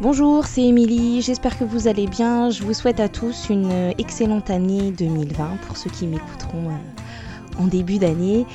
[0.00, 2.50] Bonjour, c'est Émilie, j'espère que vous allez bien.
[2.50, 7.66] Je vous souhaite à tous une excellente année 2020 pour ceux qui m'écouteront euh, en
[7.66, 8.46] début d'année.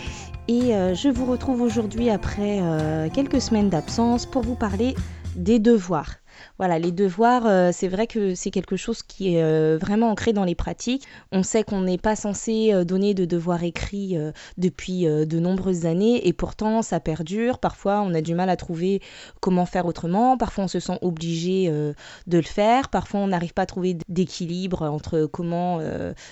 [0.47, 4.95] Et euh, je vous retrouve aujourd'hui après euh, quelques semaines d'absence pour vous parler
[5.35, 6.15] des devoirs.
[6.57, 10.33] Voilà, les devoirs, euh, c'est vrai que c'est quelque chose qui est euh, vraiment ancré
[10.33, 11.07] dans les pratiques.
[11.31, 14.17] On sait qu'on n'est pas censé euh, donner de devoirs écrits
[14.57, 17.59] depuis de nombreuses années et pourtant ça perdure.
[17.59, 19.01] Parfois, on a du mal à trouver
[19.39, 20.37] comment faire autrement.
[20.37, 22.89] Parfois, on se sent obligé de le faire.
[22.89, 25.79] Parfois, on n'arrive pas à trouver d'équilibre entre comment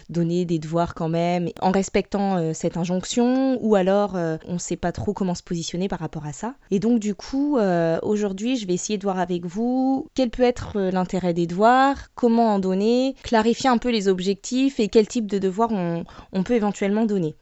[0.10, 4.92] donner des devoirs quand même en respectant cette injonction ou alors on ne sait pas
[4.92, 6.56] trop comment se positionner par rapport à ça.
[6.70, 7.58] Et donc, du coup,
[8.04, 12.10] aujourd'hui, je vais essayer de voir avec vous quel peut être euh, l'intérêt des devoirs,
[12.16, 16.54] comment en donner, clarifier un peu les objectifs et quel type de devoirs on, peut
[16.54, 17.36] éventuellement donner.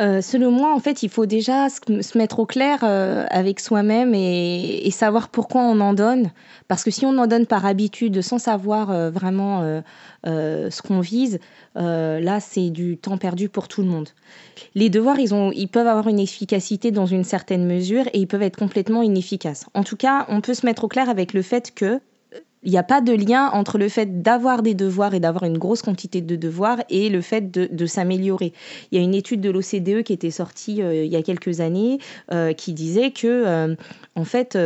[0.00, 4.14] Euh, selon moi, en fait, il faut déjà se mettre au clair euh, avec soi-même
[4.14, 6.30] et, savoir pourquoi on en donne.
[6.68, 9.82] Parce que si on en donne par habitude sans savoir vraiment
[10.24, 11.38] ce qu'on vise,
[11.76, 14.08] euh, là, c'est du temps perdu pour tout le monde.
[14.74, 18.26] Les devoirs, ils, ont, ils peuvent avoir une efficacité dans une certaine mesure et ils
[18.26, 19.66] peuvent être complètement inefficaces.
[19.74, 22.00] En tout cas, on peut se mettre au clair avec le fait que
[22.62, 25.58] il n'y a pas de lien entre le fait d'avoir des devoirs et d'avoir une
[25.58, 28.52] grosse quantité de devoirs et le fait de, s'améliorer.
[28.90, 31.60] Il y a une étude de l'OCDE qui était sortie euh, il y a quelques
[31.60, 31.98] années
[32.32, 33.74] euh, qui disait que, euh,
[34.14, 34.58] en fait,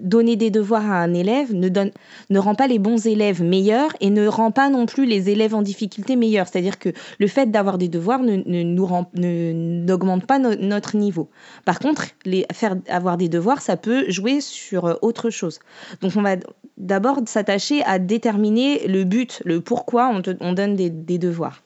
[0.00, 4.26] donner des devoirs à un élève ne, rend pas les bons élèves meilleurs et ne
[4.26, 6.46] rend pas non plus les élèves en difficulté meilleurs.
[6.48, 9.52] C'est-à-dire que le fait d'avoir des devoirs ne, ne
[9.84, 11.28] n'augmente pas notre niveau.
[11.64, 15.58] Par contre, les, faire avoir des devoirs, ça peut jouer sur autre chose.
[16.00, 16.36] Donc on va
[16.76, 21.62] d'abord s'attacher à déterminer le but, le pourquoi on, donne des, devoirs.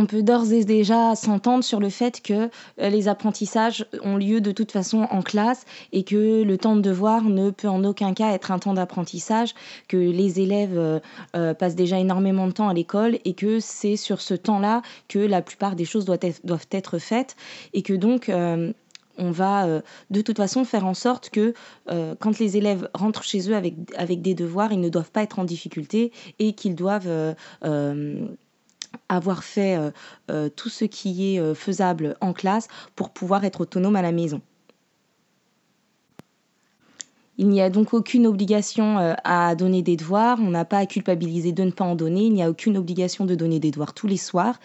[0.00, 4.40] On peut d'ores et déjà s'entendre sur le fait que euh, les apprentissages ont lieu
[4.40, 8.14] de toute façon en classe et que le temps de devoir ne peut en aucun
[8.14, 9.54] cas être un temps d'apprentissage,
[9.88, 11.00] que les élèves euh,
[11.34, 15.18] euh, passent déjà énormément de temps à l'école et que c'est sur ce temps-là que
[15.18, 16.20] la plupart des choses doivent
[16.70, 17.34] être, faites
[17.72, 18.30] et que donc
[19.18, 19.66] on va
[20.10, 21.54] de toute façon faire en sorte que
[22.20, 25.38] quand les élèves rentrent chez eux avec, avec des devoirs, ils ne doivent pas être
[25.38, 27.34] en difficulté et qu'ils doivent
[29.08, 29.78] avoir fait
[30.56, 34.40] tout ce qui est faisable en classe pour pouvoir être autonome à la maison.
[37.36, 41.52] Il n'y a donc aucune obligation à donner des devoirs, on n'a pas à culpabiliser
[41.52, 44.08] de ne pas en donner, il n'y a aucune obligation de donner des devoirs tous
[44.08, 44.58] les soirs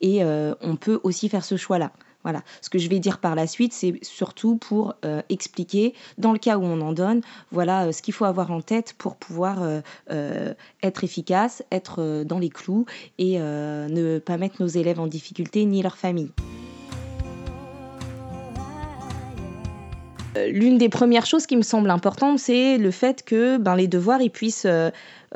[0.00, 1.92] et on peut aussi faire ce choix-là.
[2.24, 2.42] Voilà.
[2.60, 6.38] Ce que je vais dire par la suite, c'est surtout pour euh, expliquer, dans le
[6.38, 7.20] cas où on en donne,
[7.52, 9.58] voilà euh, ce qu'il faut avoir en tête pour pouvoir
[10.10, 12.86] euh, être efficace, être dans les clous
[13.18, 16.30] et ne pas mettre nos élèves en difficulté ni leur famille.
[20.50, 24.20] L'une des premières choses qui me semble importante, c'est le fait que ben, les devoirs
[24.20, 24.66] ils puissent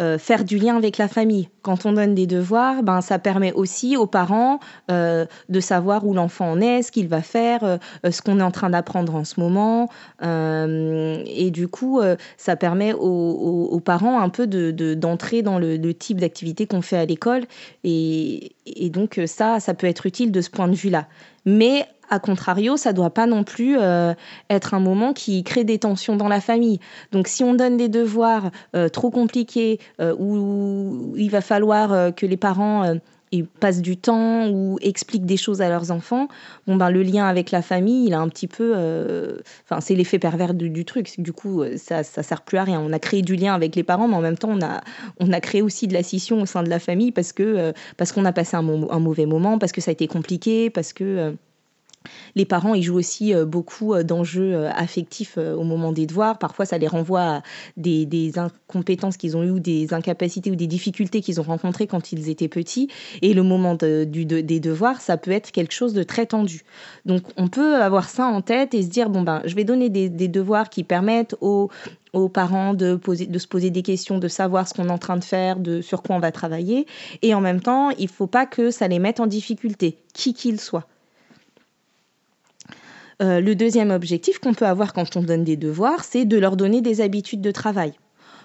[0.00, 1.50] euh, faire du lien avec la famille.
[1.60, 4.58] Quand on donne des devoirs, ben, ça permet aussi aux parents
[4.90, 7.76] euh, de savoir où l'enfant en est, ce qu'il va faire, euh,
[8.10, 9.90] ce qu'on est en train d'apprendre en ce moment.
[10.22, 12.00] et du coup,
[12.38, 16.96] ça permet aux, parents un peu d'entrer de, dans le, le type d'activité qu'on fait
[16.96, 17.42] à l'école.
[17.84, 21.06] Et, et donc ça, ça peut être utile de ce point de vue-là.
[21.44, 24.12] Mais a contrario, ça doit pas non plus euh,
[24.50, 26.78] être un moment qui crée des tensions dans la famille.
[27.10, 32.26] Donc si on donne des devoirs euh, trop compliqués euh, où il va falloir que
[32.26, 32.96] les parents
[33.60, 36.28] passent du temps ou expliquent des choses à leurs enfants,
[36.66, 38.74] bon ben le lien avec la famille, il a un petit peu,
[39.64, 41.18] enfin c'est l'effet pervers du, truc.
[41.18, 42.78] Du coup, ça ça sert plus à rien.
[42.80, 44.82] On a créé du lien avec les parents, mais en même temps on a
[45.18, 48.12] on a créé aussi de la scission au sein de la famille parce que parce
[48.12, 51.34] qu'on a passé un, un, mauvais moment, parce que ça a été compliqué, parce que
[52.34, 56.38] les parents, ils jouent aussi euh, beaucoup euh, d'enjeux euh, affectifs au moment des devoirs.
[56.38, 57.42] Parfois, ça les renvoie à
[57.76, 62.28] des, incompétences qu'ils ont eues, des incapacités ou des difficultés qu'ils ont rencontrées quand ils
[62.28, 62.88] étaient petits.
[63.20, 66.62] Et le moment des devoirs, ça peut être quelque chose de très tendu.
[67.04, 69.88] Donc, on peut avoir ça en tête et se dire, bon, ben, je vais donner
[69.88, 71.70] des, devoirs qui permettent aux,
[72.32, 75.24] parents de, de se poser des questions, de savoir ce qu'on est en train de
[75.24, 76.86] faire, de sur quoi on va travailler.
[77.22, 80.34] Et en même temps, il ne faut pas que ça les mette en difficulté, qui
[80.34, 80.86] qu'ils soient.
[83.20, 86.56] Euh, le deuxième objectif qu'on peut avoir quand on donne des devoirs, c'est de leur
[86.56, 87.92] donner des habitudes de travail.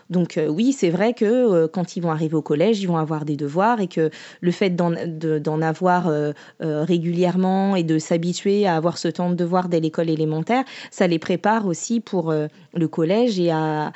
[0.09, 3.36] Donc oui, c'est vrai que quand ils vont arriver au collège, ils vont avoir des
[3.36, 4.09] devoirs et que
[4.42, 6.09] le fait d'en avoir
[6.59, 11.19] régulièrement et de s'habituer à avoir ce temps de devoir dès l'école élémentaire, ça les
[11.19, 13.92] prépare aussi pour le collège et, à,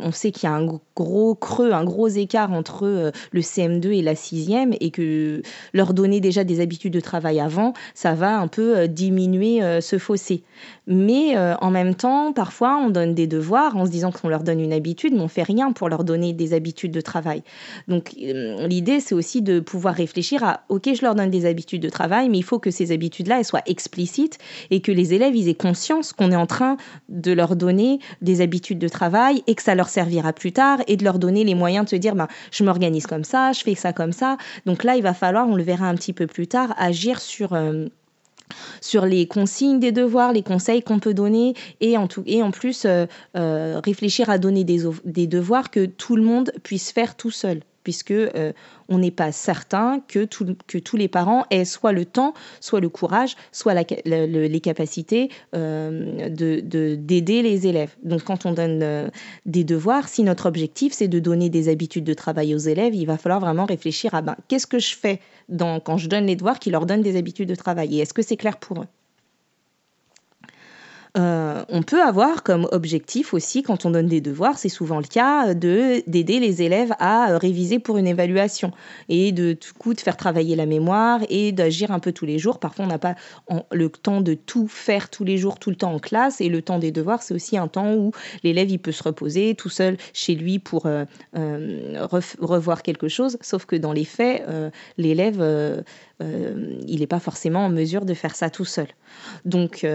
[0.00, 0.66] on sait qu'il y a un
[0.96, 5.42] gros creux, un gros écart entre le CM2 et la sixième et que
[5.72, 10.42] leur donner déjà des habitudes de travail avant, ça va un peu diminuer ce fossé.
[10.86, 14.60] Mais en même temps, parfois, on donne des devoirs en se disant qu'on leur donne
[14.60, 17.42] une habitude, mais on fait rien pour leur donner des habitudes de travail.
[17.88, 21.88] Donc, l'idée, c'est aussi de pouvoir réfléchir à, OK, je leur donne des habitudes de
[21.88, 24.38] travail, mais il faut que ces habitudes-là, elles soient explicites
[24.70, 26.76] et que les élèves, ils aient conscience qu'on est en train
[27.08, 30.96] de leur donner des habitudes de travail et que ça leur servira plus tard et
[30.96, 33.74] de leur donner les moyens de se dire, ben, je m'organise comme ça, je fais
[33.74, 34.36] ça comme ça.
[34.66, 37.52] Donc là, il va falloir, on le verra un petit peu plus tard, agir sur...
[37.52, 37.86] Euh,
[38.80, 42.50] sur les consignes des devoirs, les conseils qu'on peut donner et en, tout, et en
[42.50, 43.06] plus euh,
[43.36, 47.60] euh, réfléchir à donner des, des devoirs que tout le monde puisse faire tout seul
[47.82, 48.52] puisque euh,
[48.88, 50.26] on n'est pas certain que,
[50.66, 56.28] que, tous les parents aient soit le temps, soit le courage, soit les capacités euh,
[56.28, 57.94] d'aider les élèves.
[58.02, 59.08] Donc quand on donne euh,
[59.46, 63.06] des devoirs, si notre objectif c'est de donner des habitudes de travail aux élèves, il
[63.06, 66.36] va falloir vraiment réfléchir à ben, qu'est-ce que je fais dans, quand je donne les
[66.36, 68.86] devoirs qui leur donnent des habitudes de travail et est-ce que c'est clair pour eux?
[71.18, 75.04] Euh, on peut avoir comme objectif aussi, quand on donne des devoirs, c'est souvent le
[75.04, 78.72] cas, de d'aider les élèves à réviser pour une évaluation
[79.10, 82.38] et de tout coup de faire travailler la mémoire et d'agir un peu tous les
[82.38, 82.58] jours.
[82.58, 83.14] Parfois, on n'a pas
[83.72, 86.40] le temps de tout faire tous les jours, tout le temps en classe.
[86.40, 88.12] Et le temps des devoirs, c'est aussi un temps où
[88.42, 91.04] l'élève il peut se reposer tout seul chez lui pour euh,
[91.36, 92.06] euh,
[92.40, 93.36] revoir quelque chose.
[93.42, 94.44] Sauf que dans les faits,
[94.96, 95.42] l'élève
[96.86, 98.88] il n'est pas forcément en mesure de faire ça tout seul.
[99.44, 99.86] Donc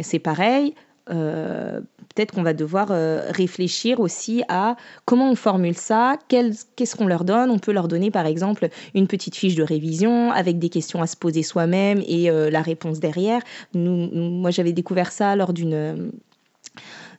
[0.00, 0.74] c'est pareil.
[1.10, 1.80] Euh,
[2.14, 7.24] peut-être qu'on va devoir euh, réfléchir aussi à comment on formule ça, qu'est-ce qu'on leur
[7.24, 7.50] donne.
[7.50, 11.06] On peut leur donner par exemple une petite fiche de révision avec des questions à
[11.06, 13.40] se poser soi-même et euh, la réponse derrière.
[13.74, 16.10] moi, j'avais découvert ça lors d'une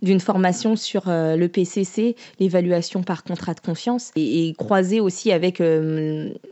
[0.02, 5.62] d'une formation sur le PCC, l'évaluation par contrat de confiance, et, et croisé aussi avec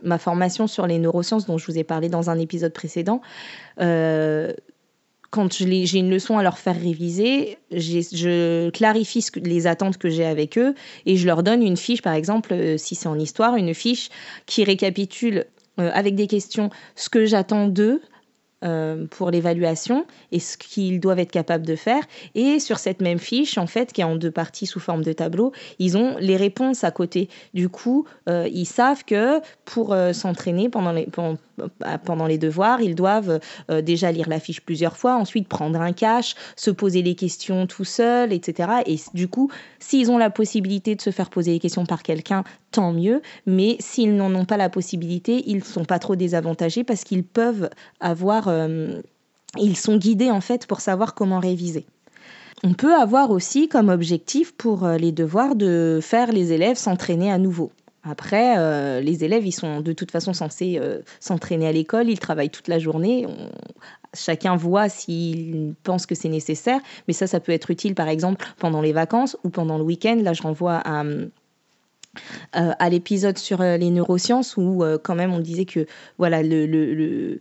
[0.02, 3.22] ma formation sur les neurosciences dont je vous ai parlé dans un épisode précédent.
[5.30, 10.56] Quand j'ai une leçon à leur faire réviser, je clarifie les attentes que j'ai avec
[10.56, 10.74] eux
[11.04, 14.08] et je leur donne une fiche, par exemple, euh, si c'est en histoire, une fiche
[14.46, 15.44] qui récapitule
[15.80, 18.00] euh, avec des questions ce que j'attends d'eux,
[18.64, 22.02] euh, pour l'évaluation et ce qu'ils doivent être capables de faire.
[22.34, 25.12] Et sur cette même fiche, en fait, qui est en deux parties sous forme de
[25.12, 27.28] tableau, ils ont les réponses à côté.
[27.54, 31.06] Du coup, euh, ils savent que pour euh, s'entraîner pendant les,
[32.04, 33.40] pendant, les devoirs, ils doivent
[33.82, 37.84] déjà lire la fiche plusieurs fois, ensuite prendre un cache, se poser les questions tout
[37.84, 38.70] seul, etc.
[38.86, 39.50] Et du coup,
[39.80, 43.22] s'ils ont la possibilité de se faire poser les questions par quelqu'un, tant mieux.
[43.46, 47.24] Mais s'ils n'en ont pas la possibilité, ils ne sont pas trop désavantagés parce qu'ils
[47.24, 47.70] peuvent
[48.00, 49.00] avoir euh,
[49.56, 51.86] ils sont guidés en fait pour savoir comment réviser.
[52.64, 57.30] On peut avoir aussi comme objectif pour euh, les devoirs de faire les élèves s'entraîner
[57.30, 57.70] à nouveau.
[58.02, 60.80] Après, euh, les élèves, ils sont de toute façon censés
[61.20, 63.26] s'entraîner à l'école, ils travaillent toute la journée.
[64.14, 68.46] Chacun voit s'il pense que c'est nécessaire, mais ça, ça peut être utile par exemple
[68.58, 70.18] pendant les vacances ou pendant le week-end.
[70.22, 71.04] Là, je renvoie à,
[72.56, 76.42] euh, à l'épisode sur euh, les neurosciences où euh, quand même on disait que voilà
[76.42, 77.38] le, le,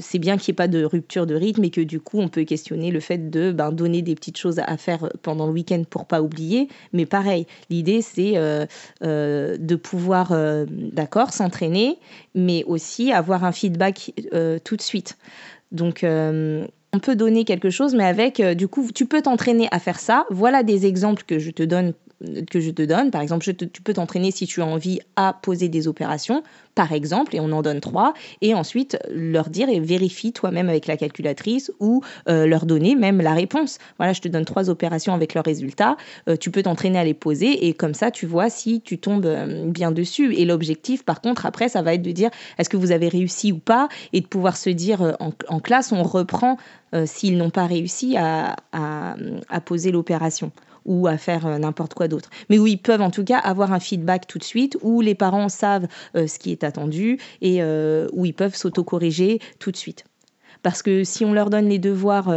[0.00, 2.28] c'est bien qu'il n'y ait pas de rupture de rythme et que du coup on
[2.28, 5.82] peut questionner le fait de ben, donner des petites choses à faire pendant le week-end
[5.88, 8.34] pour pas oublier mais pareil l'idée c'est
[9.02, 10.34] de pouvoir
[10.68, 11.98] d'accord s'entraîner
[12.34, 14.12] mais aussi avoir un feedback
[14.64, 15.16] tout de suite
[15.72, 19.98] donc on peut donner quelque chose, mais avec, du coup, tu peux t'entraîner à faire
[19.98, 20.24] ça.
[20.30, 21.92] Voilà des exemples que je te donne
[22.50, 23.10] que je te donne.
[23.10, 26.42] Par exemple, tu peux t'entraîner si tu as envie à poser des opérations,
[26.76, 30.86] par exemple, et on en donne trois, et ensuite leur dire et vérifie toi-même avec
[30.86, 33.78] la calculatrice ou euh, leur donner même la réponse.
[33.96, 35.96] Voilà, je te donne trois opérations avec leurs résultats,
[36.28, 39.24] euh, tu peux t'entraîner à les poser et comme ça, tu vois si tu tombes
[39.24, 40.34] euh, bien dessus.
[40.34, 43.52] Et l'objectif, par contre, après, ça va être de dire est-ce que vous avez réussi
[43.52, 46.58] ou pas, et de pouvoir se dire en, classe, on reprend
[47.06, 48.56] s'ils n'ont pas réussi à
[49.64, 50.52] poser l'opération
[50.86, 52.30] ou à faire n'importe quoi d'autre.
[52.48, 55.14] Mais où ils peuvent en tout cas avoir un feedback tout de suite, où les
[55.14, 60.04] parents savent ce qui est attendu et euh, où ils peuvent s'autocorriger tout de suite.
[60.62, 62.28] Parce que si on leur donne les devoirs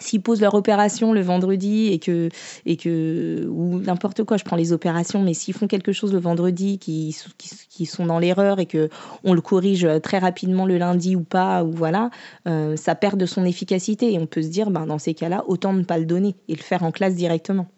[0.00, 2.28] s'ils posent leur opération le vendredi et que,
[2.66, 6.18] et que ou n'importe quoi, je prends les opérations, mais s'ils font quelque chose le
[6.18, 7.16] vendredi qui,
[7.68, 8.88] qui, sont dans l'erreur et que
[9.22, 12.10] on le corrige très rapidement le lundi ou pas, ou voilà,
[12.48, 15.44] euh, ça perd de son efficacité et on peut se dire, ben, dans ces cas-là,
[15.46, 17.68] autant ne pas le donner et le faire en classe directement.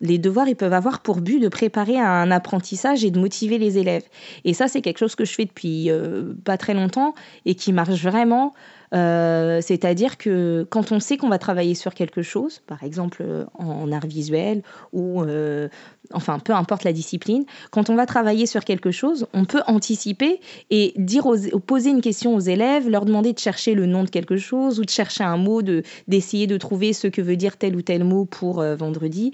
[0.00, 3.78] Les devoirs, ils peuvent avoir pour but de préparer un apprentissage et de motiver les
[3.78, 4.04] élèves.
[4.44, 7.14] Et ça, c'est quelque chose que je fais depuis euh, pas très longtemps
[7.46, 8.54] et qui marche vraiment.
[8.92, 13.24] Euh, c'est-à-dire que quand on sait qu'on va travailler sur quelque chose, par exemple
[13.54, 14.62] en, art visuel
[14.92, 15.68] ou euh,
[16.12, 20.40] enfin peu importe la discipline, quand on va travailler sur quelque chose, on peut anticiper
[20.70, 21.24] et dire
[21.66, 24.84] poser une question aux élèves, leur demander de chercher le nom de quelque chose ou
[24.84, 28.04] de chercher un mot, de d'essayer de trouver ce que veut dire tel ou tel
[28.04, 29.32] mot pour vendredi.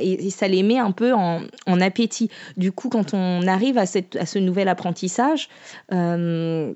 [0.00, 1.42] et, ça les met un peu en,
[1.80, 2.30] appétit.
[2.56, 5.48] Du coup, quand on arrive à, cette, à ce nouvel apprentissage,
[5.92, 6.74] euh,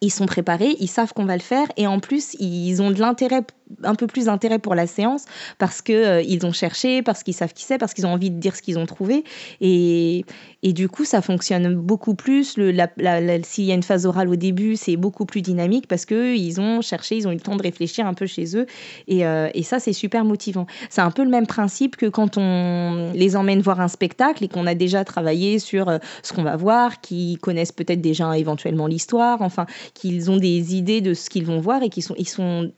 [0.00, 3.00] ils sont préparés, ils savent qu'on va le faire et en plus ils ont de
[3.00, 3.42] l'intérêt
[3.82, 5.24] un peu plus d'intérêt pour la séance
[5.58, 8.30] parce que euh, ils ont cherché, parce qu'ils savent qui c'est, parce qu'ils ont envie
[8.30, 9.24] de dire ce qu'ils ont trouvé
[9.60, 10.24] et,
[10.62, 12.56] et du coup ça fonctionne beaucoup plus.
[12.56, 12.72] Le,
[13.44, 16.60] S'il y a une phase orale au début, c'est beaucoup plus dynamique parce que ils
[16.60, 18.66] ont cherché, ils ont eu le temps de réfléchir un peu chez eux
[19.08, 20.66] et, euh, et ça c'est super motivant.
[20.90, 24.48] C'est un peu le même principe que quand on les emmène voir un spectacle et
[24.48, 28.86] qu'on a déjà travaillé sur euh, ce qu'on va voir, qui connaissent peut-être déjà éventuellement
[28.86, 32.28] l'histoire, enfin qu'ils ont des idées de ce qu'ils vont voir et qu'ils sont ils
[32.28, 32.72] sont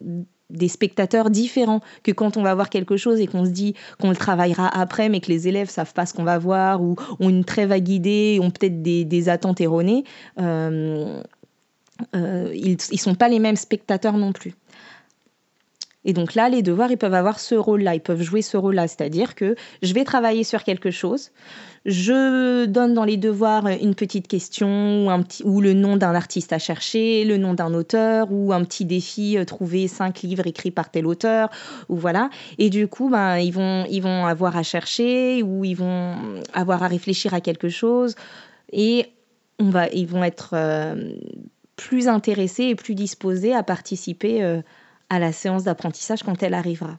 [0.50, 4.10] des spectateurs différents que quand on va voir quelque chose et qu'on se dit qu'on
[4.10, 7.28] le travaillera après, mais que les élèves savent pas ce qu'on va voir ou ont
[7.28, 10.04] une très vague idée, ont peut-être des, attentes erronées.
[10.40, 11.22] Euh,
[12.14, 14.54] euh, ils ne sont pas les mêmes spectateurs non plus.
[16.08, 18.88] Et donc là, les devoirs, ils peuvent avoir ce rôle-là, ils peuvent jouer ce rôle-là,
[18.88, 21.32] c'est-à-dire que je vais travailler sur quelque chose,
[21.84, 25.06] je donne dans les devoirs une petite question
[25.44, 29.36] ou, le nom d'un artiste à chercher, le nom d'un auteur ou un petit défi,
[29.36, 31.50] euh, trouver cinq livres écrits par tel auteur,
[31.90, 32.30] ou voilà.
[32.56, 36.14] Et du coup, ben, ils, vont, ils vont avoir à chercher ou ils vont
[36.54, 38.14] avoir à réfléchir à quelque chose
[38.72, 39.12] et
[39.58, 41.12] on va, ils vont être euh,
[41.76, 44.42] plus intéressés et plus disposés à participer.
[44.42, 44.62] Euh,
[45.10, 46.98] à la séance d'apprentissage quand elle arrivera.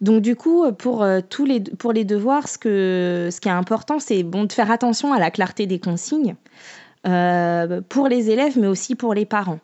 [0.00, 3.52] Donc du coup, pour, euh, tous les, pour les devoirs, ce, que, ce qui est
[3.52, 6.36] important, c'est bon, de faire attention à la clarté des consignes
[7.06, 9.60] euh, pour les élèves, mais aussi pour les parents.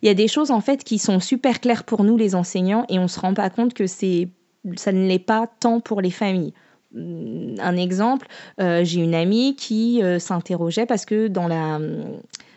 [0.00, 2.86] Il y a des choses en fait qui sont super claires pour nous, les enseignants,
[2.88, 6.10] et on ne se rend pas compte que ça ne l'est pas tant pour les
[6.10, 6.54] familles.
[6.94, 8.26] Mm, un exemple,
[8.60, 11.80] euh, j'ai une amie qui euh, s'interrogeait parce que dans, la,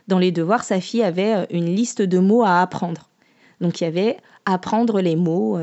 [0.07, 3.09] dans les devoirs, sa fille avait euh, une liste de mots à apprendre.
[3.61, 5.57] Donc il y avait apprendre les mots,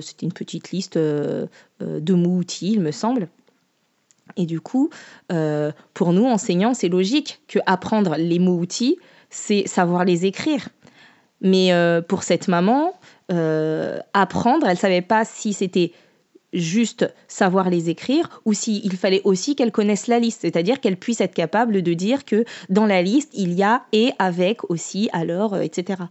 [0.00, 1.48] c'était une petite liste de
[1.80, 3.26] mots-outils, il me semble.
[4.36, 4.90] Et du coup,
[5.94, 8.98] pour nous, enseignants, c'est logique que apprendre les mots-outils,
[9.30, 10.68] c'est savoir les écrire.
[11.40, 11.72] Mais
[12.06, 12.92] pour cette maman,
[14.12, 15.90] apprendre, elle ne savait pas si c'était
[16.52, 21.20] juste savoir les écrire ou s'il fallait aussi qu'elle connaisse la liste, c'est-à-dire qu'elle puisse
[21.20, 25.54] être capable de dire que dans la liste, il y a et avec aussi, alors,
[25.54, 26.02] euh, etc.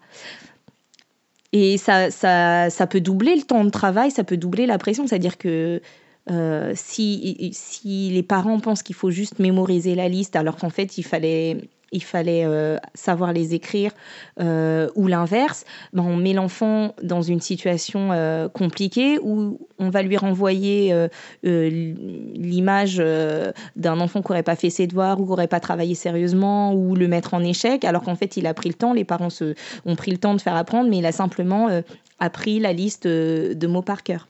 [1.53, 5.07] Et ça, ça, ça, peut doubler le temps de travail, ça peut doubler la pression,
[5.07, 5.81] c'est-à-dire que
[6.29, 10.97] euh, si, si les parents pensent qu'il faut juste mémoriser la liste alors qu'en fait
[10.97, 13.91] il fallait il fallait euh, savoir les écrire
[14.39, 20.01] euh, ou l'inverse, ben on met l'enfant dans une situation euh, compliquée où on va
[20.01, 20.93] lui renvoyer
[21.43, 22.97] l'image
[23.75, 26.95] d'un enfant qui n'aurait pas fait ses devoirs ou qui n'aurait pas travaillé sérieusement ou
[26.95, 29.27] le mettre en échec alors qu'en fait il a pris le temps, les parents
[29.85, 31.69] ont pris le temps de faire apprendre mais il a simplement
[32.19, 34.27] appris la liste de mots par cœur.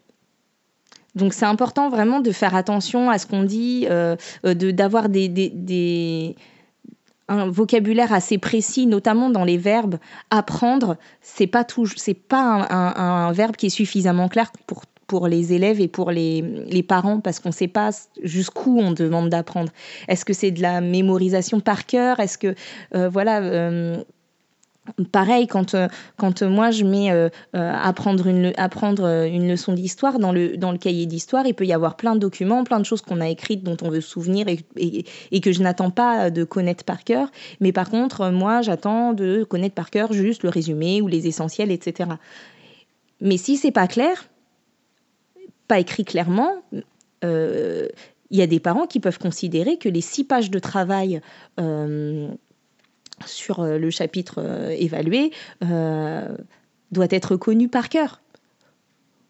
[1.16, 3.88] Donc c'est important vraiment de faire attention à ce qu'on dit,
[4.44, 6.36] d'avoir des, des
[7.27, 9.98] un vocabulaire assez précis, notamment dans les verbes.
[10.29, 15.53] Apprendre, c'est pas tout, c'est pas un, verbe qui est suffisamment clair pour pour les
[15.53, 17.91] élèves et pour les, les parents parce qu'on ne sait pas
[18.24, 19.72] jusqu'où on demande d'apprendre.
[20.10, 22.19] Est-ce que c'est de la mémorisation par cœur?
[22.19, 22.55] Est-ce que
[22.93, 24.03] euh, voilà euh,
[25.12, 30.20] Pareil, quand, euh, quand moi je mets euh, euh, apprendre, une, apprendre une leçon d'histoire,
[30.20, 32.86] dans le, dans le cahier d'histoire, il peut y avoir plein de documents, plein de
[32.86, 36.29] choses qu'on a écrites dont on veut se souvenir et, et, que je n'attends pas
[36.29, 37.29] de connaître par cœur.
[37.60, 41.72] Mais par contre, moi, j'attends de connaître par cœur juste le résumé ou les essentiels,
[41.72, 42.10] etc.
[43.22, 44.29] Mais si c'est pas clair,
[45.67, 46.51] pas écrit clairement,
[47.24, 47.89] il
[48.32, 51.22] y a des parents qui peuvent considérer que les six pages de travail
[53.26, 55.32] sur euh, le chapitre euh, évalué
[55.64, 56.38] euh,
[56.92, 58.22] doit être connu par cœur.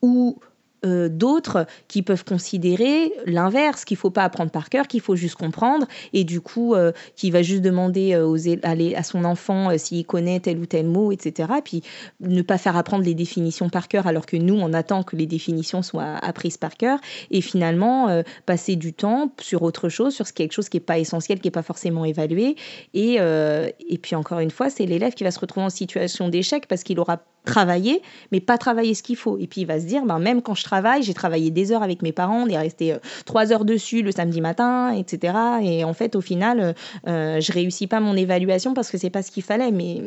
[0.01, 0.39] Ou
[0.85, 5.35] euh, d'autres qui peuvent considérer l'inverse, qu'il faut pas apprendre par cœur, qu'il faut juste
[5.35, 10.05] comprendre, et du coup, euh, qui va juste demander euh, aux, à, son enfant s'il
[10.05, 11.49] connaît tel ou tel mot, etc.
[11.63, 11.81] Puis
[12.19, 15.25] ne pas faire apprendre les définitions par cœur, alors que nous, on attend que les
[15.25, 16.99] définitions soient apprises par cœur,
[17.31, 21.39] et finalement passer du temps sur autre chose, sur quelque chose qui n'est pas essentiel,
[21.39, 22.55] qui n'est pas forcément évalué.
[22.93, 26.67] Et, et puis encore une fois, c'est l'élève qui va se retrouver en situation d'échec
[26.67, 28.01] parce qu'il aura travailler,
[28.31, 29.37] mais pas travailler ce qu'il faut.
[29.39, 31.81] Et puis il va se dire, ben, même quand je travaille, j'ai travaillé des heures
[31.81, 35.33] avec mes parents, on est resté euh, trois heures dessus le samedi matin, etc.
[35.63, 36.73] Et en fait, au final, euh,
[37.07, 39.71] euh, je réussis pas mon évaluation parce que c'est pas ce qu'il fallait.
[39.71, 40.01] Mais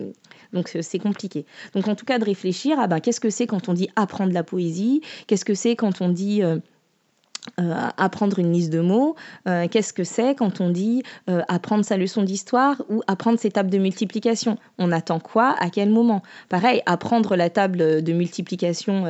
[0.52, 1.46] donc c'est compliqué.
[1.74, 4.32] Donc en tout cas, de réfléchir à ben, qu'est-ce que c'est quand on dit apprendre
[4.32, 6.58] la poésie, qu'est-ce que c'est quand on dit euh,
[7.96, 9.16] apprendre une liste de mots,
[9.48, 13.50] euh, qu'est-ce que c'est quand on dit euh, apprendre sa leçon d'histoire ou apprendre ses
[13.50, 14.58] tables de multiplication?
[14.78, 15.54] On attend quoi?
[15.58, 16.22] À quel moment?
[16.48, 19.04] Pareil, apprendre la table de multiplication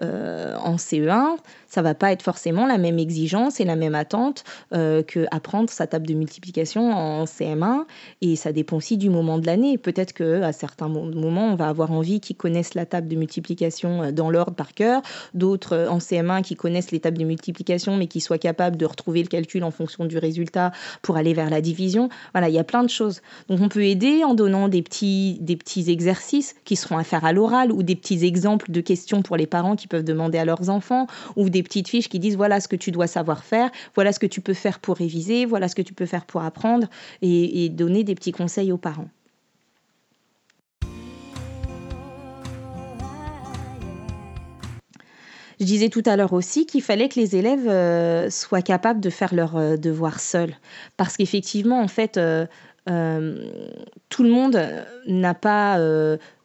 [0.00, 1.36] en CE1,
[1.72, 5.86] ça va pas être forcément la même exigence et la même attente que apprendre sa
[5.86, 7.84] table de multiplication en CM1
[8.20, 9.78] et ça dépend aussi du moment de l'année.
[9.78, 14.12] Peut-être que à certains moments, on va avoir envie qu'ils connaissent la table de multiplication
[14.12, 15.00] dans l'ordre par cœur,
[15.32, 19.22] d'autres en CM1 qui connaissent les tables de multiplication mais qui soit capable de retrouver
[19.22, 22.10] le calcul en fonction du résultat pour aller vers la division.
[22.34, 23.22] Voilà, il y a plein de choses.
[23.48, 27.24] Donc on peut aider en donnant des petits, des petits exercices qui seront à faire
[27.24, 30.44] à l'oral ou des petits exemples de questions pour les parents qui peuvent demander à
[30.44, 33.70] leurs enfants ou des petites fiches qui disent voilà ce que tu dois savoir faire,
[33.94, 36.42] voilà ce que tu peux faire pour réviser, voilà ce que tu peux faire pour
[36.42, 36.88] apprendre
[37.22, 39.08] et donner des petits conseils aux parents.
[45.62, 49.10] Je disais tout à l'heure aussi qu'il fallait que les élèves euh, soient capables de
[49.10, 50.56] faire leurs euh, devoirs seuls.
[50.96, 52.46] Parce qu'effectivement, en fait, euh,
[54.08, 54.60] tout le monde
[55.06, 55.78] n'a pas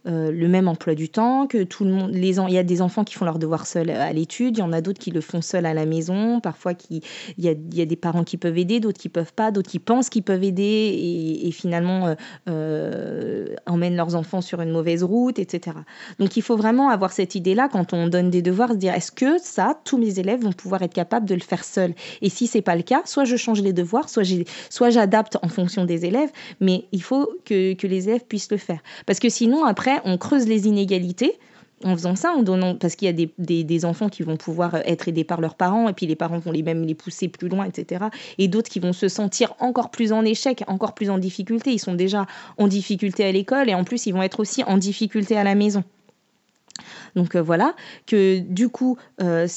[0.08, 3.04] le même emploi du temps, que tout le monde, les il y a des enfants
[3.04, 5.42] qui font leurs devoirs seuls à l'étude, il y en a d'autres qui le font
[5.42, 7.02] seuls à la maison, parfois qui,
[7.38, 9.70] il, y a, y a des parents qui peuvent aider, d'autres qui peuvent pas, d'autres
[9.70, 12.16] qui pensent qu'ils peuvent aider et, finalement euh,
[12.50, 15.78] euh, emmènent leurs enfants sur une mauvaise route, etc.
[16.20, 19.12] Donc il faut vraiment avoir cette idée-là quand on donne des devoirs, se dire est-ce
[19.12, 21.94] que ça, tous mes élèves vont pouvoir être capables de le faire seuls?
[22.22, 25.86] Et si c'est pas le cas, soit je change les devoirs, soit j'adapte en fonction
[25.86, 28.80] des élèves, mais il faut que les élèves puissent le faire.
[29.06, 31.38] Parce que sinon, après, on creuse les inégalités
[31.84, 34.76] en faisant ça, en donnant, parce qu'il y a des, des, enfants qui vont pouvoir
[34.86, 37.50] être aidés par leurs parents, et puis les parents vont les même les pousser plus
[37.50, 38.06] loin, etc.
[38.40, 41.72] Et d'autres qui vont se sentir encore plus en échec, encore plus en difficulté.
[41.72, 42.26] Ils sont déjà
[42.58, 45.54] en difficulté à l'école, et en plus, ils vont être aussi en difficulté à la
[45.54, 45.84] maison.
[47.18, 47.74] Donc euh, voilà,
[48.06, 49.48] que du coup, euh,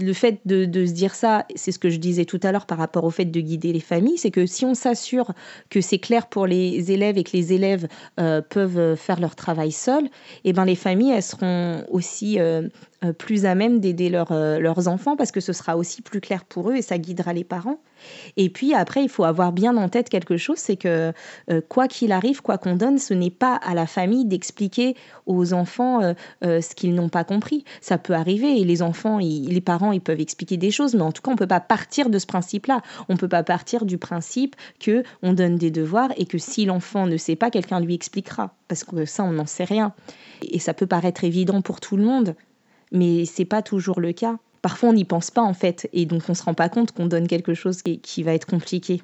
[0.00, 2.78] le fait de, se dire ça, c'est ce que je disais tout à l'heure par
[2.78, 5.32] rapport au fait de guider les familles, c'est que si on s'assure
[5.68, 7.86] que c'est clair pour les élèves et que les élèves
[8.18, 10.08] euh, peuvent faire leur travail seuls,
[10.44, 12.38] eh ben les familles, elles seront aussi
[13.18, 16.76] plus à même d'aider leurs enfants parce que ce sera aussi plus clair pour eux
[16.76, 17.78] et ça guidera les parents.
[18.36, 21.12] Et puis après, il faut avoir bien en tête quelque chose, c'est que
[21.50, 25.52] euh, quoi qu'il arrive, quoi qu'on donne, ce n'est pas à la famille d'expliquer aux
[25.52, 27.64] enfants euh, euh, ce qu'ils n'ont pas compris.
[27.80, 31.12] Ça peut arriver et les enfants, les parents, ils peuvent expliquer des choses, mais en
[31.12, 32.82] tout cas, on ne peut pas partir de ce principe-là.
[33.08, 36.64] On ne peut pas partir du principe que on donne des devoirs et que si
[36.64, 39.94] l'enfant ne sait pas, quelqu'un lui expliquera, parce que ça, on n'en sait rien.
[40.42, 42.34] Et ça peut paraître évident pour tout le monde,
[42.90, 46.22] mais c'est pas toujours le cas parfois on n'y pense pas en fait, et donc
[46.28, 49.02] on se rend pas compte qu'on donne quelque chose qui, va être compliqué.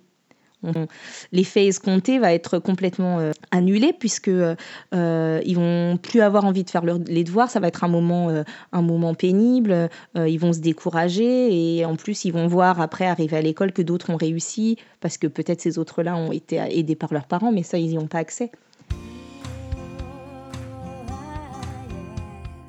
[1.31, 4.57] L'effet escompté va être complètement euh, annulé puisque euh,
[4.93, 7.49] ils vont plus avoir envie de faire les devoirs.
[7.49, 8.43] Ça va être un moment, euh,
[8.73, 9.89] un moment pénible.
[10.17, 13.83] ils vont se décourager et en plus ils vont voir après arriver à l'école que
[13.83, 17.63] d'autres ont réussi parce que peut-être ces autres-là ont été aidés par leurs parents, mais
[17.63, 18.51] ça ils n'y ont pas accès.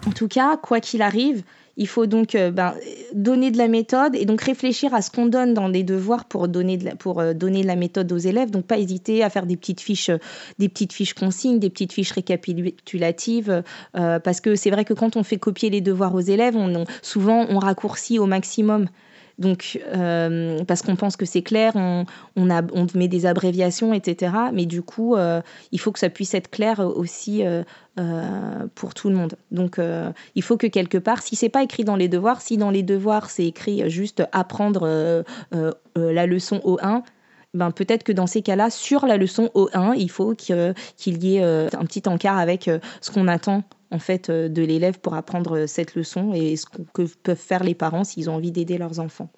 [0.06, 1.44] En tout cas, quoi qu'il arrive,
[1.80, 2.76] il faut donc euh, ben,
[3.14, 6.50] donner de la méthode et donc réfléchir à ce qu'on donne dans les devoirs pour
[6.50, 8.52] donner de la, pour euh, donner la méthode aux élèves.
[8.52, 10.12] Donc pas hésiter à faire des petites fiches,
[10.60, 13.64] des petites fiches consignes, des petites fiches récapitulatives,
[13.96, 16.56] euh, parce que c'est vrai que quand on fait copier les devoirs aux élèves,
[17.02, 18.88] souvent on raccourcit au maximum.
[19.40, 19.80] Donc,
[20.68, 24.34] parce qu'on pense que c'est clair, on, on, on, met des abréviations, etc.
[24.54, 25.16] Mais du coup,
[25.72, 27.44] il faut que ça puisse être clair aussi
[28.00, 29.36] euh, pour tout le monde.
[29.52, 32.56] Donc euh, il faut que quelque part, si c'est pas écrit dans les devoirs, si
[32.56, 35.24] dans les devoirs c'est écrit juste apprendre euh,
[35.96, 37.02] la leçon O1,
[37.54, 40.74] ben peut-être que dans ces cas-là, sur la leçon O1, il faut qu'il
[41.24, 42.70] y ait un petit encart avec
[43.02, 47.36] ce qu'on attend en fait de l'élève pour apprendre cette leçon et ce que peuvent
[47.36, 49.30] faire les parents s'ils ont envie d'aider leurs enfants.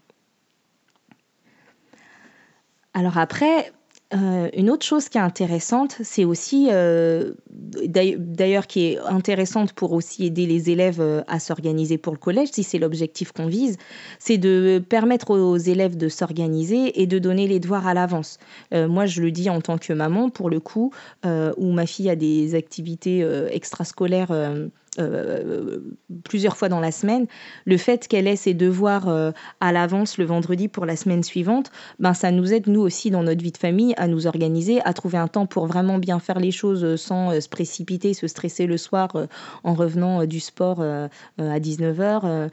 [2.93, 3.71] Alors après,
[4.13, 9.93] euh, une autre chose qui est intéressante, c'est aussi, euh, d'ailleurs qui est intéressante pour
[9.93, 13.77] aussi aider les élèves euh, à s'organiser pour le collège, si c'est l'objectif qu'on vise,
[14.19, 18.37] c'est de permettre aux élèves de s'organiser et de donner les devoirs à l'avance.
[18.71, 20.91] moi, je le dis en tant que maman, pour le coup,
[21.23, 24.31] où ma fille a des activités extrascolaires
[26.23, 27.27] plusieurs fois dans la semaine,
[27.65, 32.13] le fait qu'elle ait ses devoirs à l'avance le vendredi pour la semaine suivante, ben
[32.13, 35.17] ça nous aide nous aussi dans notre vie de famille à nous organiser, à trouver
[35.17, 39.09] un temps pour vraiment bien faire les choses sans se précipiter, se stresser le soir
[39.63, 42.49] en revenant du sport à 19h.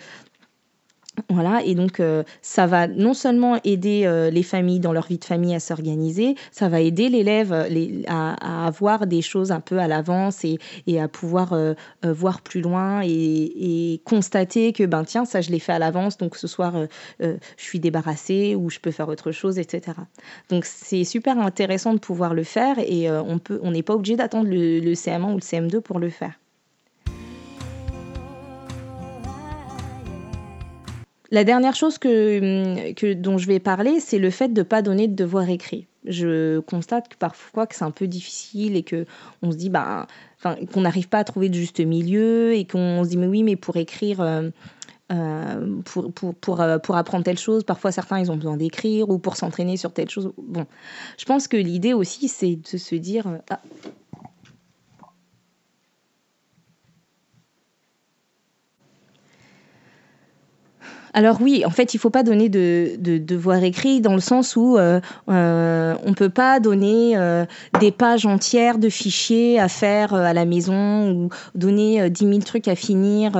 [1.30, 5.18] Voilà, et donc euh, ça va non seulement aider euh, les familles dans leur vie
[5.18, 9.78] de famille à s'organiser, ça va aider l'élève euh, à, avoir des choses un peu
[9.78, 10.58] à l'avance et,
[11.00, 11.54] à pouvoir
[12.02, 16.36] voir plus loin et, constater que ben tiens ça je l'ai fait à l'avance donc
[16.36, 16.74] ce soir
[17.20, 19.96] je suis débarrassée ou je peux faire autre chose etc.
[20.50, 24.48] Donc c'est super intéressant de pouvoir le faire et on on n'est pas obligé d'attendre
[24.48, 26.32] le, le CM1 ou le CM2 pour le faire.
[31.30, 34.80] La dernière chose que, que, dont je vais parler, c'est le fait de ne pas
[34.80, 35.86] donner de devoir écrit.
[36.06, 39.04] Je constate que parfois que c'est un peu difficile et que
[39.42, 40.06] on se dit bah,
[40.72, 43.56] qu'on n'arrive pas à trouver de juste milieu et qu'on se dit mais oui mais
[43.56, 44.48] pour écrire euh,
[45.12, 49.10] euh, pour, pour, pour, euh, pour, apprendre telle chose, parfois certains ils ont besoin d'écrire
[49.10, 50.32] ou pour s'entraîner sur telle chose.
[50.38, 50.66] Bon,
[51.18, 53.60] je pense que l'idée aussi c'est de se dire ah,
[61.14, 64.56] Alors oui, en fait, il faut pas donner de, de devoir écrit dans le sens
[64.56, 67.44] où euh, euh, on peut pas donner euh,
[67.80, 72.68] des pages entières de fichiers à faire à la maison ou donner 10 000 trucs
[72.68, 73.32] à finir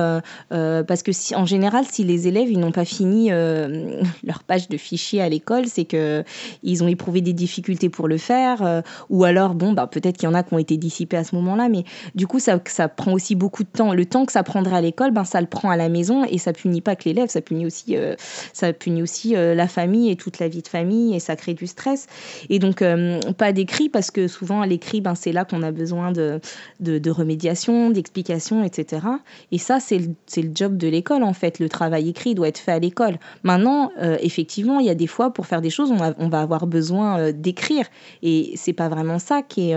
[0.49, 3.29] parce que en général, si les élèves n'ont pas fini
[4.23, 6.23] leur page de fichiers à l'école, c'est que
[6.63, 10.31] ils ont éprouvé des difficultés pour le faire ou alors bon bah peut-être qu'il y
[10.31, 11.83] en a qui ont été dissipés à ce moment-là, mais
[12.15, 13.93] du coup ça ça prend aussi beaucoup de temps.
[13.93, 16.37] Le temps que ça prendrait à l'école, ben ça le prend à la maison et
[16.37, 18.15] ça punit pas que l'élève, ça punit aussi, euh,
[18.53, 21.53] ça punit aussi euh, la famille et toute la vie de famille et ça crée
[21.53, 22.07] du stress.
[22.49, 26.11] Et donc, euh, pas d'écrit parce que souvent, l'écrit, ben, c'est là qu'on a besoin
[26.11, 26.39] de,
[26.79, 29.05] de, remédiation, d'explication, etc.
[29.51, 31.59] Et ça, c'est le, le, job de l'école, en fait.
[31.59, 33.17] Le travail écrit doit être fait à l'école.
[33.43, 33.91] Maintenant,
[34.21, 37.31] effectivement, il y a des fois, pour faire des choses, on, on va avoir besoin
[37.31, 37.85] d'écrire.
[38.21, 39.75] Et c'est pas vraiment ça qui est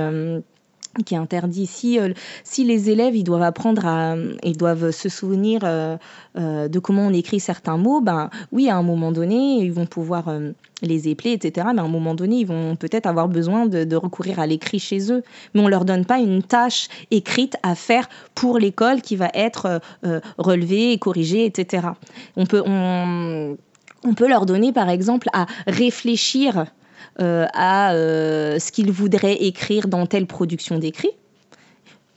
[1.05, 1.67] qui est interdit.
[1.67, 2.13] Si, euh,
[2.45, 5.97] si les élèves ils doivent apprendre à, ils doivent se souvenir euh,
[6.39, 9.87] euh, de comment on écrit certains mots, ben oui, à un moment donné, ils vont
[9.87, 10.25] pouvoir
[10.83, 11.69] les épeler, etc.
[11.75, 15.13] Mais à un moment donné, ils vont peut-être avoir besoin de, recourir à l'écrit chez
[15.13, 15.23] eux.
[15.55, 19.81] Mais on leur donne pas une tâche écrite à faire pour l'école qui va être
[20.39, 21.89] relevée, corrigée, etc.
[22.37, 26.67] On peut, on peut leur donner, par exemple, à réfléchir
[27.21, 31.11] euh, à euh, ce qu'ils voudraient écrire dans telle production d'écrit.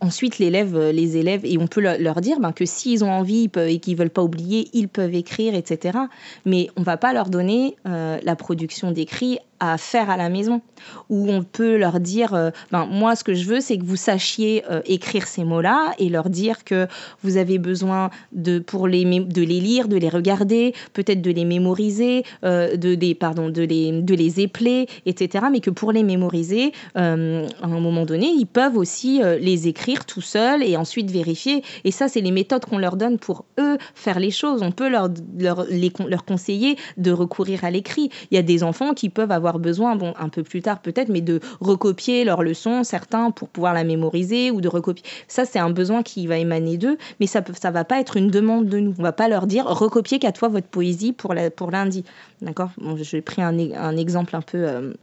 [0.01, 3.49] Ensuite, l'élève, euh, les élèves, et on peut leur dire ben, que s'ils ont envie
[3.55, 5.97] et qu'ils veulent pas oublier, ils peuvent écrire, etc.
[6.45, 10.61] Mais on va pas leur donner la production d'écrit à faire à la maison,
[11.09, 13.95] où on peut leur dire, euh, ben, moi ce que je veux c'est que vous
[13.95, 16.87] sachiez euh, écrire ces mots-là et leur dire que
[17.23, 21.45] vous avez besoin de, pour les, de les lire, de les regarder, peut-être de les
[21.45, 25.45] mémoriser, euh, de, des, pardon, de, les, de les épeler, etc.
[25.51, 30.21] Mais que pour les mémoriser, à un moment donné, ils peuvent aussi les écrire tout
[30.21, 31.63] seuls et ensuite vérifier.
[31.83, 34.61] Et ça, c'est les méthodes qu'on leur donne pour eux faire les choses.
[34.61, 38.09] On peut leur, leur, les, leur conseiller de recourir à l'écrit.
[38.31, 41.09] Il y a des enfants qui peuvent avoir besoin, bon, un peu plus tard peut-être,
[41.09, 45.05] mais de recopier leurs leçons, certains pour pouvoir la mémoriser ou de recopier.
[45.27, 48.17] Ça, c'est un besoin qui va émaner d'eux, mais ça ne ça va pas être
[48.17, 48.93] une demande de nous.
[48.97, 52.03] On va pas leur dire recopiez qu'à toi votre poésie pour, la, pour lundi.
[52.41, 52.69] D'accord?
[52.77, 54.57] Bon, J'ai pris un, un, exemple un peu.
[54.57, 54.93] Euh,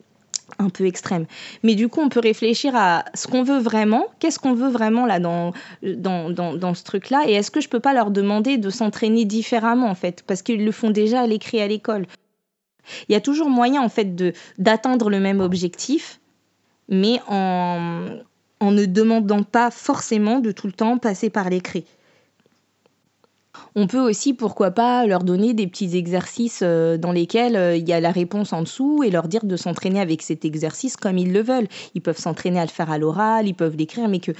[0.59, 1.27] un peu extrême.
[1.63, 5.07] Mais du coup, on peut réfléchir à ce qu'on veut vraiment, qu'est-ce qu'on veut vraiment
[5.07, 5.53] là dans,
[5.83, 9.25] dans, dans, dans ce truc-là, et est-ce que je peux pas leur demander de s'entraîner
[9.25, 12.07] différemment en fait, parce qu'ils le font déjà à l'écrit à l'école.
[13.09, 16.21] Il y a toujours moyen en fait de d'atteindre le même objectif,
[16.89, 18.19] mais en,
[18.61, 21.85] en ne demandant pas forcément de tout le temps passer par l'écrit.
[23.75, 27.89] On peut aussi, pourquoi pas, leur donner des petits exercices euh, dans lesquels euh, il
[27.89, 31.19] y a la réponse en dessous et leur dire de s'entraîner avec cet exercice comme
[31.19, 31.69] ils le veulent.
[31.95, 34.33] Ils peuvent s'entraîner à le faire à l'oral, ils peuvent l'écrire, mais que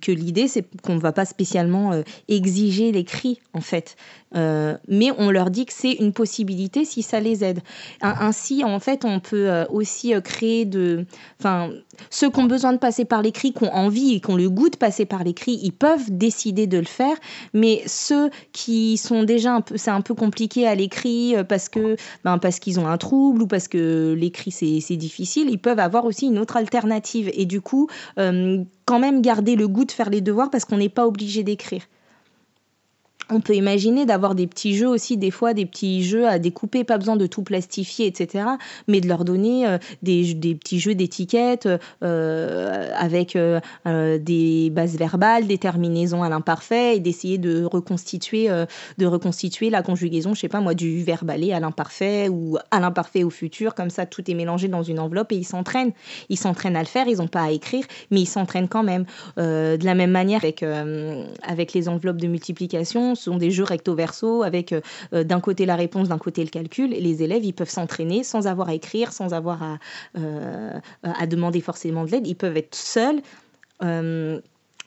[0.00, 3.96] que l'idée, c'est qu'on ne va pas spécialement euh, exiger l'écrit, en fait.
[4.34, 7.60] Euh, mais on leur dit que c'est une possibilité si ça les aide.
[8.02, 11.06] Ainsi, en fait, on peut euh, aussi créer de...
[11.40, 11.70] Enfin,
[12.10, 14.50] ceux qui ont besoin de passer par l'écrit, qui ont envie et qui ont le
[14.50, 17.16] goût de passer par l'écrit, ils peuvent décider de le faire.
[17.54, 19.76] Mais ceux qui sont déjà un peu...
[19.76, 23.46] C'est un peu compliqué à l'écrit parce que ben, parce qu'ils ont un trouble ou
[23.46, 27.30] parce que l'écrit, c'est difficile, ils peuvent avoir aussi une autre alternative.
[27.34, 27.88] Et du coup,
[28.86, 31.82] quand même garder le goût de faire les devoirs parce qu'on n'est pas obligé d'écrire.
[33.30, 36.84] On peut imaginer d'avoir des petits jeux aussi, des fois des petits jeux à découper,
[36.84, 38.44] pas besoin de tout plastifier, etc.
[38.86, 41.68] Mais de leur donner euh, des, des, petits jeux d'étiquettes
[42.04, 48.48] euh, avec euh, euh, des bases verbales, des terminaisons à l'imparfait et d'essayer de reconstituer,
[48.98, 53.24] de reconstituer la conjugaison, je sais pas moi, du verbe à l'imparfait ou à l'imparfait
[53.24, 53.74] au futur.
[53.74, 55.92] Comme ça, tout est mélangé dans une enveloppe et ils s'entraînent.
[56.28, 59.04] Ils s'entraînent à le faire, ils n'ont pas à écrire, mais ils s'entraînent quand même.
[59.36, 60.64] de la même manière avec,
[61.42, 65.76] avec les enveloppes de multiplication ce sont des jeux recto-verso avec euh, d'un côté la
[65.76, 66.94] réponse, d'un côté le calcul.
[66.94, 69.78] Et les élèves, ils peuvent s'entraîner sans avoir à écrire, sans avoir à,
[70.18, 70.78] euh,
[71.28, 72.26] demander forcément de l'aide.
[72.26, 73.20] Ils peuvent être seuls.
[73.82, 74.40] Euh,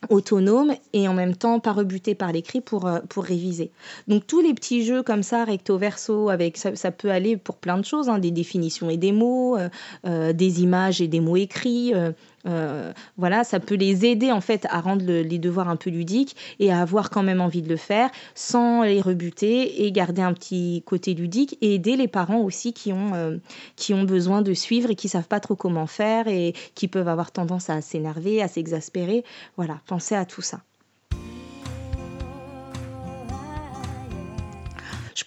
[0.09, 3.71] autonome et en même temps pas rebuté par l'écrit pour, euh, pour réviser.
[4.07, 7.77] Donc tous les petits jeux comme ça, recto verso, avec ça, peut aller pour plein
[7.77, 9.69] de choses, hein, des définitions et des mots, euh,
[10.05, 12.11] euh, des images et des mots écrits, euh,
[12.45, 15.89] euh, voilà, ça peut les aider en fait à rendre le, les devoirs un peu
[15.89, 20.21] ludiques et à avoir quand même envie de le faire sans les rebuter et garder
[20.21, 23.37] un petit côté ludique et aider les parents aussi qui ont, euh,
[23.75, 27.07] qui ont besoin de suivre et qui savent pas trop comment faire et qui peuvent
[27.07, 29.23] avoir tendance à s'énerver, à s'exaspérer.
[29.57, 30.61] Voilà, pensez à tout ça.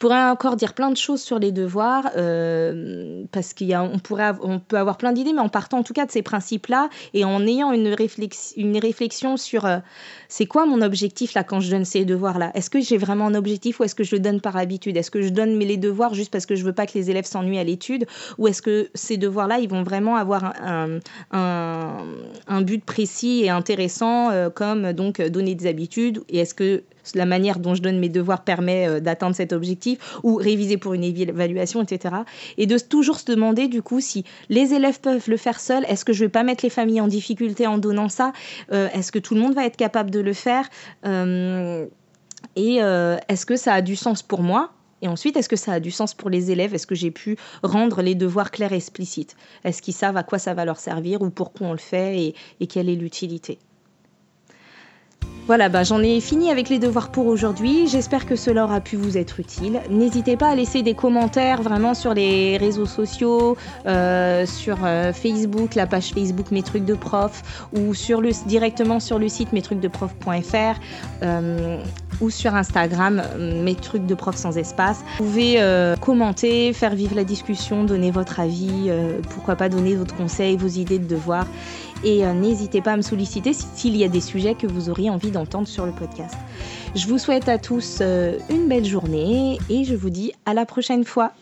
[0.03, 3.93] Pourrais encore dire plein de choses sur les devoirs, euh, parce qu'on
[4.43, 7.25] on peut avoir plein d'idées, mais en partant en tout cas de ces principes-là et
[7.25, 9.79] en ayant une réflexion sur euh,
[10.29, 12.51] c'est quoi mon objectif là quand je donne ces devoirs-là?
[12.55, 14.97] Est-ce que j'ai vraiment un objectif ou est-ce que je le donne par habitude?
[14.97, 17.27] Est-ce que je donne les devoirs juste parce que je veux pas que les élèves
[17.27, 18.07] s'ennuient à l'étude?
[18.39, 20.99] Ou est-ce que ces devoirs-là, ils vont vraiment avoir un,
[21.31, 21.99] un,
[22.49, 26.25] un but précis et intéressant, euh, comme donc donner des habitudes?
[26.29, 26.83] Et est-ce que
[27.15, 30.95] la manière dont je donne mes devoirs permet euh, d'atteindre cet objectif ou réviser pour
[30.95, 32.17] une évaluation, etc.
[32.59, 36.05] Et de toujours se demander du coup si les élèves peuvent le faire seuls, est-ce
[36.05, 38.33] que je vais pas mettre les familles en difficulté en donnant ça
[38.73, 40.69] euh, Est-ce que tout le monde va être capable de le faire
[41.07, 41.87] euh,
[42.57, 44.71] Et est-ce que ça a du sens pour moi
[45.05, 47.37] et ensuite, est-ce que ça a du sens pour les élèves Est-ce que j'ai pu
[47.65, 49.35] rendre les devoirs clairs et explicites?
[49.65, 52.67] Est-ce qu'ils savent à quoi ça va leur servir ou pourquoi on le fait et
[52.69, 53.59] quelle est l'utilité?
[55.47, 57.89] Voilà, bah, j'en ai fini avec les devoirs pour aujourd'hui.
[57.89, 59.81] J'espère que cela aura pu vous être utile.
[59.91, 65.75] N'hésitez pas à laisser des commentaires vraiment sur les réseaux sociaux, euh, sur euh, Facebook,
[65.75, 67.43] la page Facebook Mes trucs de prof,
[67.77, 67.93] ou
[68.47, 70.81] directement sur le site mestrucsdeprof.fr
[72.23, 75.01] ou sur Instagram Mes trucs de prof sans espace.
[75.19, 79.95] Vous pouvez euh, commenter, faire vivre la discussion, donner votre avis, euh, pourquoi pas donner
[79.95, 81.47] votre conseil, vos idées de devoirs.
[82.05, 85.11] Et euh, n'hésitez pas à me solliciter s'il y a des sujets que vous auriez
[85.11, 86.35] envie d'entendre sur le podcast.
[86.95, 90.67] Je vous souhaite à tous euh, une belle journée et je vous dis à la
[90.67, 91.33] prochaine fois.